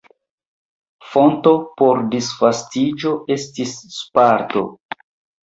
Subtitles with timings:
[1.09, 1.51] Fonto
[1.81, 4.67] por disvastiĝo estis Sparto.